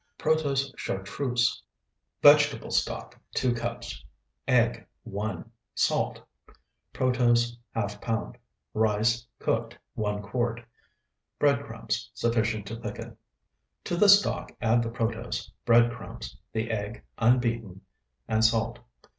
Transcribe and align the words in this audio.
PROTOSE 0.17 0.73
CHARTREUSE 0.79 1.61
Vegetable 2.23 2.71
stock, 2.71 3.19
2 3.35 3.53
cups. 3.53 4.03
Egg, 4.47 4.87
1. 5.03 5.51
Salt. 5.75 6.19
Protose, 6.91 7.55
½ 7.75 8.01
pound. 8.01 8.35
Rice, 8.73 9.27
cooked, 9.37 9.77
1 9.93 10.23
quart. 10.23 10.61
Bread 11.37 11.63
crumbs, 11.63 12.09
sufficient 12.15 12.65
to 12.65 12.77
thicken. 12.79 13.15
To 13.83 13.95
the 13.95 14.09
stock 14.09 14.51
add 14.59 14.81
the 14.81 14.89
protose, 14.89 15.51
bread 15.65 15.91
crumbs, 15.91 16.35
the 16.51 16.71
egg 16.71 17.03
unbeaten, 17.19 17.81
and 18.27 18.43
salt. 18.43 18.79